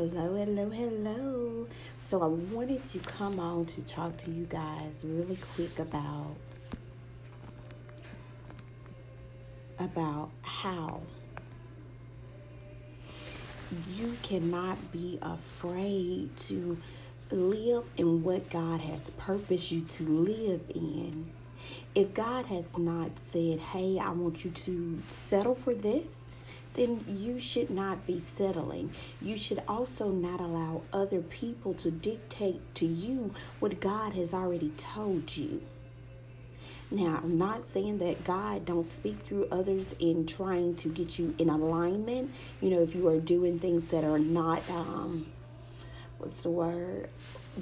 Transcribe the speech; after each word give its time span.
Hello, 0.00 0.34
hello, 0.34 0.70
hello. 0.70 1.66
So 1.98 2.22
I 2.22 2.26
wanted 2.26 2.82
to 2.92 2.98
come 3.00 3.38
on 3.38 3.66
to 3.66 3.82
talk 3.82 4.16
to 4.24 4.30
you 4.30 4.46
guys 4.46 5.04
really 5.06 5.36
quick 5.36 5.78
about 5.78 6.36
about 9.78 10.30
how 10.40 11.02
you 13.94 14.16
cannot 14.22 14.90
be 14.90 15.18
afraid 15.20 16.34
to 16.48 16.78
live 17.30 17.90
in 17.98 18.22
what 18.22 18.48
God 18.48 18.80
has 18.80 19.10
purposed 19.18 19.70
you 19.70 19.82
to 19.82 20.02
live 20.02 20.62
in. 20.74 21.30
If 21.94 22.14
God 22.14 22.46
has 22.46 22.78
not 22.78 23.18
said, 23.18 23.58
"Hey, 23.58 23.98
I 23.98 24.12
want 24.12 24.46
you 24.46 24.50
to 24.50 24.98
settle 25.08 25.54
for 25.54 25.74
this," 25.74 26.24
then 26.74 27.04
you 27.08 27.40
should 27.40 27.70
not 27.70 28.06
be 28.06 28.20
settling. 28.20 28.90
You 29.20 29.36
should 29.36 29.62
also 29.68 30.10
not 30.10 30.40
allow 30.40 30.82
other 30.92 31.20
people 31.20 31.74
to 31.74 31.90
dictate 31.90 32.74
to 32.76 32.86
you 32.86 33.34
what 33.58 33.80
God 33.80 34.14
has 34.14 34.32
already 34.32 34.70
told 34.76 35.36
you. 35.36 35.62
Now, 36.90 37.20
I'm 37.22 37.38
not 37.38 37.64
saying 37.66 37.98
that 37.98 38.24
God 38.24 38.64
don't 38.64 38.86
speak 38.86 39.18
through 39.20 39.46
others 39.52 39.94
in 40.00 40.26
trying 40.26 40.74
to 40.76 40.88
get 40.88 41.18
you 41.18 41.34
in 41.38 41.48
alignment. 41.48 42.32
You 42.60 42.70
know, 42.70 42.82
if 42.82 42.94
you 42.96 43.06
are 43.08 43.20
doing 43.20 43.60
things 43.60 43.90
that 43.90 44.04
are 44.04 44.18
not 44.18 44.68
um 44.70 45.26
what's 46.18 46.42
the 46.42 46.50
word? 46.50 47.08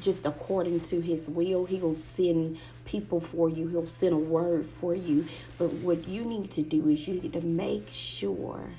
Just 0.00 0.26
according 0.26 0.80
to 0.80 1.00
his 1.00 1.28
will, 1.28 1.66
he 1.66 1.78
will 1.78 1.94
send 1.94 2.58
people 2.84 3.20
for 3.20 3.48
you. 3.48 3.68
He'll 3.68 3.86
send 3.86 4.14
a 4.14 4.18
word 4.18 4.66
for 4.66 4.94
you. 4.94 5.26
But 5.58 5.72
what 5.74 6.08
you 6.08 6.24
need 6.24 6.50
to 6.52 6.62
do 6.62 6.88
is 6.88 7.06
you 7.08 7.14
need 7.20 7.32
to 7.34 7.40
make 7.40 7.88
sure 7.90 8.70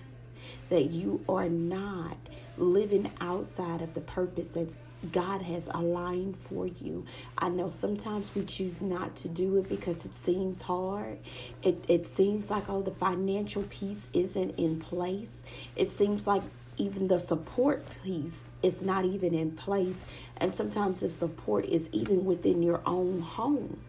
that 0.70 0.92
you 0.92 1.24
are 1.28 1.50
not 1.50 2.18
living 2.58 3.12
outside 3.22 3.82
of 3.82 3.94
the 3.94 4.02
purpose 4.02 4.50
that 4.50 4.74
God 5.12 5.44
has 5.44 5.68
aligned 5.72 6.38
for 6.38 6.66
you. 6.66 7.06
I 7.38 7.50
know 7.50 7.68
sometimes 7.68 8.34
we 8.34 8.44
choose 8.44 8.82
not 8.82 9.16
to 9.18 9.28
do 9.28 9.58
it 9.58 9.70
because 9.70 10.06
it 10.06 10.18
seems 10.18 10.64
hard. 10.64 11.20
It 11.62 11.86
it 11.88 12.06
seems 12.06 12.50
like 12.50 12.68
oh 12.68 12.82
the 12.82 12.92
financial 12.92 13.64
piece 13.64 14.08
isn't 14.14 14.58
in 14.58 14.80
place. 14.80 15.44
It 15.76 15.90
seems 15.90 16.26
like 16.26 16.42
even 16.78 17.08
the 17.08 17.20
support 17.20 17.86
piece 18.04 18.44
is 18.62 18.84
not 18.84 19.06
even 19.06 19.34
in 19.34 19.52
place 19.52 20.06
and 20.38 20.54
sometimes 20.54 21.00
the 21.00 21.10
support 21.10 21.66
is 21.66 21.90
even 21.92 22.24
within 22.24 22.62
your 22.62 22.82
own 22.86 23.20
home 23.22 23.80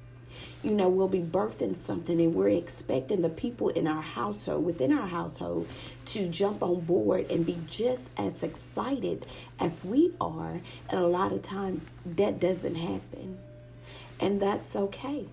you 0.62 0.73
know, 0.73 0.89
we'll 0.89 1.09
be 1.09 1.21
birthing 1.21 1.77
something 1.77 2.21
and 2.21 2.34
we're 2.34 2.48
expecting 2.48 3.23
the 3.23 3.29
people 3.29 3.69
in 3.69 3.87
our 3.87 4.03
household, 4.03 4.65
within 4.65 4.93
our 4.93 5.07
household, 5.07 5.69
to 6.07 6.29
jump 6.29 6.62
on 6.62 6.81
board 6.81 7.31
and 7.31 7.47
be 7.47 7.59
just 7.69 8.03
as 8.17 8.43
excited 8.43 9.27
as 9.59 9.84
we 9.84 10.12
are. 10.21 10.61
And 10.89 11.01
a 11.01 11.06
lot 11.06 11.33
of 11.33 11.43
times 11.43 11.91
that 12.05 12.41
doesn't 12.41 12.75
happen. 12.75 13.39
And 14.21 14.41
that's 14.41 14.75
okay. 14.75 15.27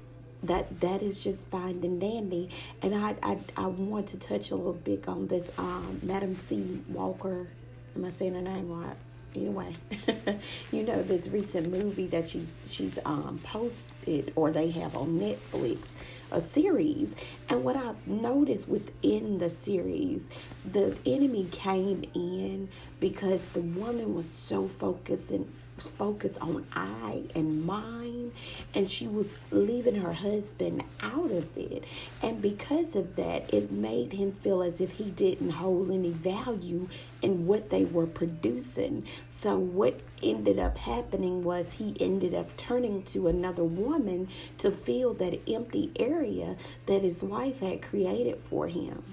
That 0.43 0.79
that 0.81 1.01
is 1.01 1.21
just 1.21 1.47
fine 1.47 1.79
and 1.83 1.99
dandy. 1.99 2.49
And 2.81 2.93
I 2.93 3.15
I, 3.23 3.37
I 3.57 3.65
want 3.65 4.07
to 4.07 4.19
touch 4.19 4.51
a 4.51 4.55
little 4.55 4.73
bit 4.73 5.07
on 5.07 5.27
this 5.27 5.51
um 5.57 5.99
Madam 6.03 6.35
C 6.35 6.81
Walker. 6.87 7.47
Am 7.95 8.05
I 8.05 8.09
saying 8.11 8.35
her 8.35 8.41
name 8.41 8.69
right? 8.69 8.97
Anyway, 9.35 9.73
you 10.71 10.83
know 10.83 11.01
this 11.01 11.27
recent 11.27 11.69
movie 11.69 12.07
that 12.07 12.27
she's 12.27 12.53
she's 12.69 12.97
um 13.05 13.39
posted 13.43 14.31
or 14.35 14.51
they 14.51 14.69
have 14.71 14.95
on 14.95 15.19
Netflix, 15.19 15.89
a 16.31 16.41
series. 16.41 17.15
And 17.49 17.63
what 17.63 17.75
I've 17.75 18.07
noticed 18.07 18.67
within 18.67 19.37
the 19.37 19.49
series, 19.49 20.25
the 20.69 20.97
enemy 21.05 21.47
came 21.51 22.03
in 22.13 22.69
because 22.99 23.45
the 23.47 23.61
woman 23.61 24.15
was 24.15 24.29
so 24.29 24.67
focused 24.67 25.31
and 25.31 25.51
focused 25.77 26.39
on 26.41 26.65
I 26.73 27.23
and 27.35 27.65
mine, 27.65 28.31
and 28.73 28.89
she 28.89 29.07
was 29.07 29.35
leaving 29.51 29.95
her 29.95 30.13
husband 30.13 30.83
out 31.01 31.31
of 31.31 31.57
it. 31.57 31.83
And 32.21 32.41
because 32.41 32.95
of 32.95 33.15
that, 33.15 33.53
it 33.53 33.71
made 33.71 34.13
him 34.13 34.31
feel 34.31 34.61
as 34.61 34.79
if 34.79 34.93
he 34.93 35.05
didn't 35.11 35.51
hold 35.51 35.91
any 35.91 36.11
value 36.11 36.87
in 37.21 37.45
what 37.45 37.69
they 37.69 37.85
were 37.85 38.07
producing. 38.07 39.05
So, 39.29 39.57
what 39.57 39.99
ended 40.23 40.59
up 40.59 40.77
happening 40.77 41.43
was 41.43 41.73
he 41.73 41.95
ended 41.99 42.33
up 42.33 42.55
turning 42.57 43.03
to 43.03 43.27
another 43.27 43.63
woman 43.63 44.29
to 44.59 44.71
fill 44.71 45.13
that 45.15 45.39
empty 45.49 45.91
area 45.97 46.55
that 46.85 47.01
his 47.01 47.23
wife 47.23 47.59
had 47.59 47.81
created 47.81 48.39
for 48.49 48.67
him. 48.67 49.03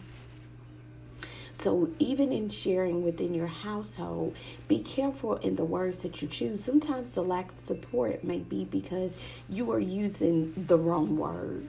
So, 1.54 1.90
even 1.98 2.32
in 2.32 2.48
sharing 2.48 3.04
within 3.04 3.34
your 3.34 3.46
household, 3.46 4.34
be 4.68 4.78
careful 4.78 5.36
in 5.36 5.56
the 5.56 5.64
words 5.64 6.02
that 6.02 6.22
you 6.22 6.28
choose. 6.28 6.64
Sometimes 6.64 7.10
the 7.10 7.22
lack 7.22 7.52
of 7.52 7.60
support 7.60 8.24
may 8.24 8.38
be 8.38 8.64
because 8.64 9.18
you 9.50 9.70
are 9.72 9.78
using 9.78 10.54
the 10.56 10.78
wrong 10.78 11.16
word. 11.18 11.68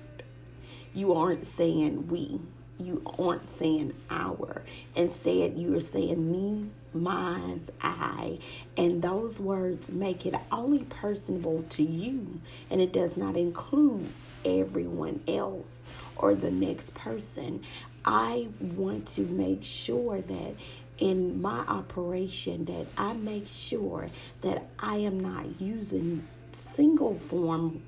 You 0.94 1.14
aren't 1.14 1.46
saying 1.46 2.08
we, 2.08 2.40
you 2.80 3.02
aren't 3.20 3.50
saying 3.50 3.94
our. 4.10 4.62
Instead, 4.96 5.58
you 5.58 5.76
are 5.76 5.82
saying 5.82 6.32
me, 6.32 6.70
mine's 6.94 7.72
I. 7.82 8.40
And 8.78 9.02
those 9.02 9.40
words 9.40 9.92
make 9.92 10.26
it 10.26 10.36
only 10.52 10.84
personable 10.86 11.64
to 11.70 11.84
you, 11.84 12.42
and 12.70 12.82
it 12.82 12.92
does 12.92 13.16
not 13.18 13.36
include 13.36 14.08
everyone 14.46 15.22
else 15.28 15.86
or 16.16 16.36
the 16.36 16.52
next 16.52 16.94
person. 16.94 17.62
I 18.06 18.50
want 18.60 19.08
to 19.10 19.22
make 19.22 19.64
sure 19.64 20.20
that 20.20 20.56
in 20.98 21.42
my 21.42 21.60
operation 21.60 22.66
that 22.66 22.86
I 22.98 23.14
make 23.14 23.48
sure 23.48 24.10
that 24.42 24.68
I 24.80 24.98
am 24.98 25.20
not 25.20 25.60
using 25.60 26.28
single 26.52 27.16
form 27.16 27.82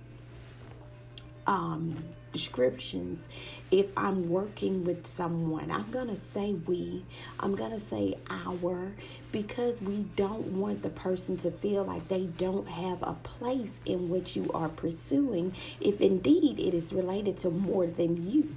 um, 1.45 2.03
descriptions 2.35 3.29
if 3.72 3.88
I'm 3.96 4.28
working 4.29 4.84
with 4.84 5.07
someone. 5.07 5.72
I'm 5.72 5.90
going 5.90 6.09
to 6.09 6.18
say 6.18 6.53
we, 6.53 7.06
I'm 7.40 7.56
going 7.56 7.72
to 7.72 7.79
say 7.79 8.16
our, 8.29 8.91
because 9.31 9.81
we 9.81 10.06
don't 10.18 10.47
want 10.59 10.84
the 10.84 10.90
person 10.90 11.38
to 11.38 11.50
feel 11.50 11.85
like 11.85 12.09
they 12.09 12.25
don't 12.25 12.68
have 12.68 13.01
a 13.01 13.13
place 13.24 13.79
in 13.85 14.09
which 14.09 14.35
you 14.35 14.51
are 14.53 14.68
pursuing, 14.68 15.53
if 15.79 16.01
indeed 16.01 16.59
it 16.59 16.74
is 16.74 16.91
related 16.91 17.38
to 17.38 17.50
more 17.50 17.88
than 17.88 18.29
you. 18.29 18.56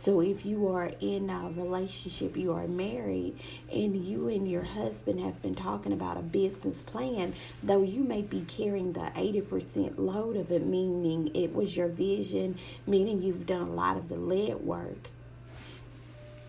So 0.00 0.22
if 0.22 0.46
you 0.46 0.66
are 0.68 0.90
in 1.00 1.28
a 1.28 1.50
relationship, 1.54 2.34
you 2.34 2.54
are 2.54 2.66
married, 2.66 3.34
and 3.70 3.94
you 3.94 4.28
and 4.28 4.50
your 4.50 4.62
husband 4.62 5.20
have 5.20 5.42
been 5.42 5.54
talking 5.54 5.92
about 5.92 6.16
a 6.16 6.22
business 6.22 6.80
plan, 6.80 7.34
though 7.62 7.82
you 7.82 8.02
may 8.02 8.22
be 8.22 8.40
carrying 8.48 8.94
the 8.94 9.12
80% 9.14 9.98
load 9.98 10.38
of 10.38 10.50
it, 10.50 10.64
meaning 10.64 11.30
it 11.34 11.54
was 11.54 11.76
your 11.76 11.88
vision, 11.88 12.56
meaning 12.86 13.20
you've 13.20 13.44
done 13.44 13.60
a 13.60 13.70
lot 13.74 13.98
of 13.98 14.08
the 14.08 14.16
lead 14.16 14.54
work, 14.60 15.10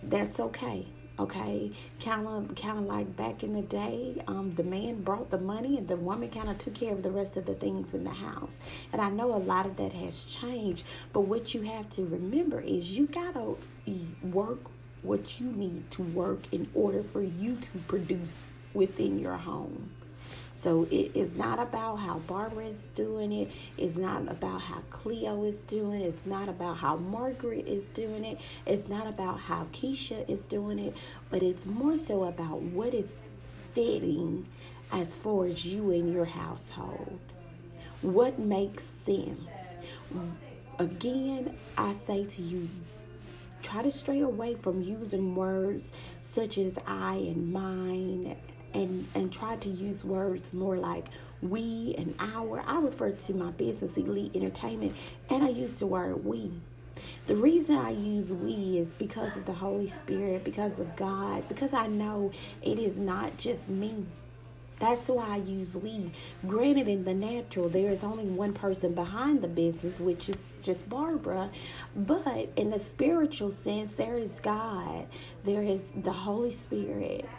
that's 0.02 0.40
okay 0.40 0.88
okay 1.22 1.72
kind 2.04 2.28
of 2.28 2.56
kind 2.56 2.78
of 2.78 2.86
like 2.86 3.16
back 3.16 3.44
in 3.44 3.54
the 3.54 3.62
day 3.62 4.22
um, 4.28 4.52
the 4.56 4.64
man 4.64 5.02
brought 5.02 5.30
the 5.30 5.40
money 5.40 5.78
and 5.78 5.88
the 5.88 5.96
woman 5.96 6.30
kind 6.30 6.50
of 6.50 6.58
took 6.58 6.74
care 6.74 6.94
of 6.94 7.04
the 7.04 7.12
rest 7.12 7.38
of 7.38 7.46
the 7.46 7.54
things 7.54 7.94
in 7.94 8.04
the 8.04 8.10
house. 8.10 8.60
And 8.92 9.02
i 9.02 9.10
know 9.10 9.34
a 9.34 9.38
lot 9.38 9.66
of 9.66 9.78
that 9.78 9.94
has 9.94 10.24
changed 10.24 10.84
but 11.14 11.22
what 11.22 11.54
you 11.54 11.62
have 11.62 11.90
to 11.92 12.06
remember 12.06 12.60
is 12.60 12.98
you 12.98 13.08
gotta 13.08 13.56
work 14.24 14.60
what 15.02 15.40
you 15.40 15.48
need 15.52 15.90
to 15.92 16.04
work 16.04 16.42
in 16.52 16.70
order 16.74 17.04
for 17.04 17.22
you 17.22 17.56
to 17.56 17.78
produce 17.88 18.44
within 18.74 19.20
your 19.20 19.38
home 19.38 19.90
so 20.62 20.84
it 20.92 21.10
is 21.16 21.36
not 21.36 21.58
about 21.58 21.96
how 21.96 22.20
Barbara 22.20 22.66
is 22.66 22.86
doing 22.94 23.32
it. 23.32 23.52
It's 23.80 23.96
not 23.98 24.28
about 24.30 24.62
how 24.62 24.84
Cleo 24.92 25.44
is 25.44 25.58
doing 25.58 26.02
it. 26.02 26.06
It's 26.06 26.24
not 26.28 26.50
about 26.50 26.78
how 26.78 26.98
Margaret 26.98 27.68
is 27.68 27.86
doing 27.86 28.24
it. 28.24 28.40
It's 28.68 28.88
not 28.88 29.08
about 29.08 29.40
how 29.40 29.66
Keisha 29.74 30.30
is 30.30 30.46
doing 30.46 30.78
it. 30.78 30.96
But 31.32 31.42
it's 31.42 31.66
more 31.66 31.98
so 31.98 32.26
about 32.26 32.62
what 32.62 32.94
is 32.94 33.12
fitting 33.74 34.46
as 34.92 35.16
far 35.16 35.48
as 35.48 35.66
you 35.66 35.90
and 35.90 36.14
your 36.14 36.26
household. 36.26 37.18
What 38.04 38.38
makes 38.38 38.84
sense? 38.84 39.74
Again, 40.78 41.58
I 41.76 41.94
say 41.94 42.24
to 42.24 42.42
you, 42.44 42.70
try 43.64 43.82
to 43.82 43.90
stray 43.90 44.20
away 44.20 44.54
from 44.54 44.84
using 44.84 45.34
words 45.34 45.92
such 46.22 46.60
as 46.60 46.78
I 46.86 47.16
and 47.16 47.52
mine 47.52 48.38
and 48.74 49.06
and 49.16 49.32
try 49.34 49.56
to 49.58 49.70
use 49.70 50.04
words 50.04 50.54
more 50.54 50.78
like 50.78 51.06
we 51.42 51.96
and 51.98 52.16
our. 52.20 52.64
I 52.66 52.80
refer 52.80 53.12
to 53.12 53.34
my 53.34 53.52
business 53.52 53.98
Elite 53.98 54.36
Entertainment 54.36 54.96
and 55.30 55.44
I 55.44 55.50
use 55.50 55.80
the 55.80 55.88
word 55.88 56.24
we. 56.26 56.52
The 57.28 57.36
reason 57.36 57.78
I 57.78 57.92
use 57.92 58.34
we 58.34 58.78
is 58.78 58.90
because 58.90 59.36
of 59.36 59.46
the 59.46 59.54
Holy 59.54 59.88
Spirit, 59.88 60.44
because 60.44 60.80
of 60.80 60.96
God, 60.96 61.48
because 61.48 61.74
I 61.74 61.88
know 61.88 62.32
it 62.62 62.78
is 62.78 62.98
not 62.98 63.38
just 63.38 63.70
me. 63.70 64.06
That's 64.80 65.10
why 65.10 65.28
I 65.28 65.38
use 65.38 65.78
we. 65.78 66.12
Granted, 66.48 66.88
in 66.88 67.06
the 67.06 67.14
natural, 67.14 67.70
there 67.70 67.92
is 67.92 68.04
only 68.04 68.26
one 68.26 68.54
person 68.54 68.96
behind 68.96 69.44
the 69.44 69.48
business, 69.48 70.00
which 70.00 70.28
is 70.28 70.48
just 70.64 70.90
Barbara. 70.90 71.52
But 71.96 72.50
in 72.56 72.72
the 72.72 72.80
spiritual 72.80 73.52
sense, 73.52 73.94
there 73.94 74.18
is 74.18 74.40
God, 74.40 75.06
there 75.44 75.62
is 75.62 75.94
the 75.96 76.12
Holy 76.12 76.50
Spirit, 76.50 77.30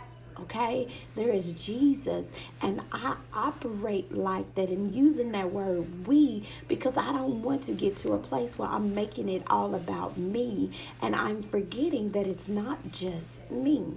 Okay? 0.42 0.88
There 1.14 1.30
is 1.30 1.52
Jesus. 1.52 2.32
And 2.60 2.82
I 2.92 3.16
operate 3.32 4.12
like 4.12 4.54
that 4.54 4.68
and 4.68 4.94
using 4.94 5.32
that 5.32 5.52
word 5.52 6.06
we 6.06 6.44
because 6.68 6.96
I 6.96 7.12
don't 7.12 7.42
want 7.42 7.62
to 7.64 7.72
get 7.72 7.96
to 7.98 8.12
a 8.12 8.18
place 8.18 8.58
where 8.58 8.68
I'm 8.68 8.94
making 8.94 9.28
it 9.28 9.42
all 9.48 9.74
about 9.74 10.16
me 10.16 10.70
and 11.00 11.14
I'm 11.14 11.42
forgetting 11.42 12.10
that 12.10 12.26
it's 12.26 12.48
not 12.48 12.92
just 12.92 13.50
me. 13.50 13.94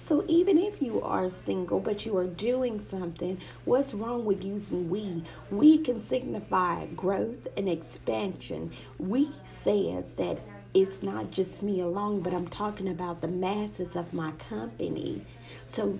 So 0.00 0.24
even 0.26 0.58
if 0.58 0.82
you 0.82 1.00
are 1.00 1.30
single 1.30 1.78
but 1.78 2.04
you 2.04 2.16
are 2.16 2.26
doing 2.26 2.80
something, 2.80 3.38
what's 3.64 3.94
wrong 3.94 4.24
with 4.24 4.44
using 4.44 4.90
we? 4.90 5.22
We 5.50 5.78
can 5.78 6.00
signify 6.00 6.86
growth 6.86 7.46
and 7.56 7.68
expansion. 7.68 8.72
We 8.98 9.30
says 9.44 10.14
that 10.14 10.40
it's 10.74 11.02
not 11.02 11.30
just 11.30 11.62
me 11.62 11.80
alone, 11.80 12.20
but 12.20 12.32
I'm 12.32 12.48
talking 12.48 12.88
about 12.88 13.20
the 13.20 13.28
masses 13.28 13.94
of 13.94 14.14
my 14.14 14.32
company. 14.32 15.24
So 15.66 15.98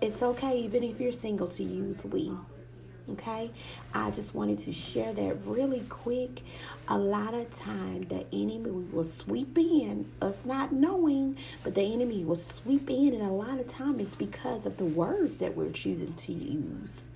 it's 0.00 0.22
okay, 0.22 0.58
even 0.60 0.84
if 0.84 1.00
you're 1.00 1.12
single, 1.12 1.48
to 1.48 1.62
use 1.62 2.04
we. 2.04 2.32
Okay, 3.08 3.52
I 3.94 4.10
just 4.10 4.34
wanted 4.34 4.58
to 4.60 4.72
share 4.72 5.12
that 5.12 5.36
really 5.44 5.84
quick. 5.88 6.42
A 6.88 6.98
lot 6.98 7.34
of 7.34 7.54
time, 7.54 8.02
the 8.08 8.26
enemy 8.32 8.70
will 8.70 9.04
sweep 9.04 9.56
in, 9.56 10.10
us 10.20 10.44
not 10.44 10.72
knowing, 10.72 11.36
but 11.62 11.76
the 11.76 11.82
enemy 11.82 12.24
will 12.24 12.34
sweep 12.34 12.90
in, 12.90 13.14
and 13.14 13.22
a 13.22 13.30
lot 13.30 13.60
of 13.60 13.68
time 13.68 14.00
it's 14.00 14.16
because 14.16 14.66
of 14.66 14.76
the 14.76 14.84
words 14.84 15.38
that 15.38 15.56
we're 15.56 15.70
choosing 15.70 16.14
to 16.14 16.32
use. 16.32 17.10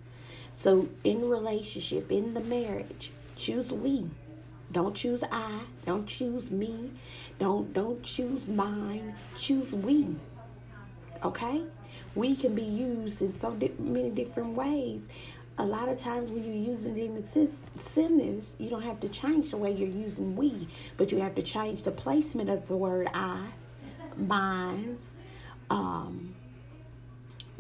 So, 0.53 0.89
in 1.03 1.29
relationship, 1.29 2.13
in 2.13 2.35
the 2.35 2.41
marriage, 2.41 3.11
choose 3.35 3.73
we. 3.73 4.07
Don't 4.73 4.95
choose 4.95 5.25
I. 5.31 5.61
Don't 5.85 6.07
choose 6.07 6.51
me. 6.51 6.91
Don't 7.39 7.73
don't 7.73 8.03
choose 8.03 8.47
mine. 8.47 9.15
Choose 9.37 9.75
we. 9.75 10.15
Okay? 11.25 11.63
We 12.15 12.37
can 12.37 12.55
be 12.55 12.63
used 12.63 13.23
in 13.23 13.33
so 13.33 13.53
di- 13.53 13.73
many 13.79 14.11
different 14.11 14.55
ways. 14.55 15.09
A 15.59 15.65
lot 15.65 15.89
of 15.89 15.99
times 15.99 16.31
when 16.31 16.43
you're 16.45 16.55
using 16.55 16.97
it 16.97 17.05
in 17.05 17.15
the 17.15 17.23
sentence, 17.79 18.57
you 18.59 18.71
don't 18.71 18.83
have 18.83 18.99
to 19.01 19.09
change 19.09 19.51
the 19.51 19.59
way 19.59 19.71
you're 19.73 19.89
using 19.89 20.35
we, 20.35 20.67
but 20.97 21.13
you 21.13 21.21
have 21.21 21.35
to 21.35 21.43
change 21.43 21.83
the 21.83 21.91
placement 21.91 22.49
of 22.49 22.67
the 22.67 22.77
word 22.77 23.09
I, 23.13 23.47
mine's, 24.17 25.13
um, 25.69 26.35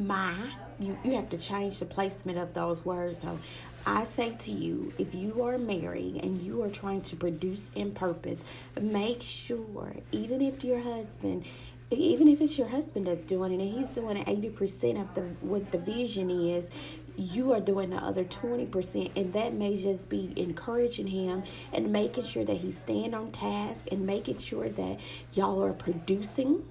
my. 0.00 0.34
You, 0.78 0.98
you 1.04 1.14
have 1.14 1.28
to 1.30 1.38
change 1.38 1.78
the 1.78 1.84
placement 1.84 2.38
of 2.38 2.54
those 2.54 2.84
words. 2.84 3.20
So 3.20 3.38
I 3.86 4.04
say 4.04 4.34
to 4.34 4.50
you, 4.50 4.92
if 4.98 5.14
you 5.14 5.42
are 5.42 5.58
married 5.58 6.20
and 6.22 6.38
you 6.38 6.62
are 6.62 6.70
trying 6.70 7.02
to 7.02 7.16
produce 7.16 7.70
in 7.74 7.92
purpose, 7.92 8.44
make 8.80 9.22
sure, 9.22 9.94
even 10.12 10.40
if 10.42 10.64
your 10.64 10.80
husband, 10.80 11.44
even 11.90 12.28
if 12.28 12.40
it's 12.40 12.56
your 12.56 12.68
husband 12.68 13.06
that's 13.06 13.24
doing 13.24 13.52
it 13.52 13.62
and 13.62 13.74
he's 13.78 13.88
doing 13.88 14.22
80% 14.24 15.00
of 15.00 15.14
the 15.14 15.22
what 15.40 15.72
the 15.72 15.78
vision 15.78 16.30
is, 16.30 16.70
you 17.16 17.52
are 17.52 17.60
doing 17.60 17.90
the 17.90 17.96
other 17.96 18.24
20% 18.24 19.10
and 19.16 19.32
that 19.32 19.52
may 19.52 19.76
just 19.76 20.08
be 20.08 20.32
encouraging 20.36 21.06
him 21.06 21.42
and 21.72 21.92
making 21.92 22.24
sure 22.24 22.44
that 22.44 22.56
he's 22.56 22.78
staying 22.78 23.14
on 23.14 23.32
task 23.32 23.86
and 23.90 24.06
making 24.06 24.38
sure 24.38 24.68
that 24.68 25.00
y'all 25.32 25.62
are 25.62 25.72
producing 25.72 26.64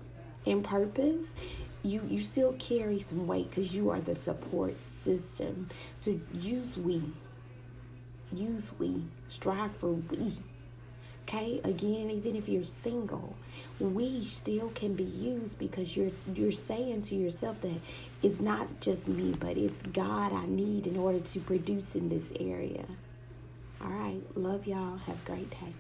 in 0.46 0.64
purpose 0.64 1.36
you 1.84 2.02
you 2.08 2.22
still 2.22 2.54
carry 2.54 3.00
some 3.00 3.28
weight 3.28 3.50
because 3.50 3.74
you 3.74 3.90
are 3.90 4.00
the 4.00 4.16
support 4.16 4.82
system. 4.82 5.70
So 5.98 6.20
use 6.34 6.78
we. 6.78 7.02
Use 8.34 8.74
we. 8.78 9.04
Strive 9.28 9.76
for 9.76 9.94
we. 9.94 10.34
Okay, 11.24 11.62
again, 11.64 12.10
even 12.10 12.36
if 12.36 12.50
you're 12.50 12.66
single, 12.66 13.36
we 13.80 14.26
still 14.26 14.70
can 14.70 14.96
be 14.96 15.04
used 15.04 15.60
because 15.60 15.96
you're 15.96 16.12
you're 16.34 16.52
saying 16.52 17.04
to 17.04 17.16
yourself 17.16 17.62
that 17.62 17.80
it's 18.24 18.40
not 18.40 18.82
just 18.82 19.08
me, 19.08 19.36
but 19.40 19.56
it's 19.56 19.78
God 19.78 20.34
I 20.34 20.48
need 20.48 20.88
in 20.88 20.98
order 20.98 21.20
to 21.20 21.40
produce 21.40 21.96
in 21.96 22.10
this 22.10 22.34
area. 22.40 22.86
All 23.82 23.92
right, 23.92 24.22
love 24.36 24.66
y'all. 24.68 24.98
Have 24.98 25.22
a 25.24 25.26
great 25.26 25.50
day. 25.52 25.74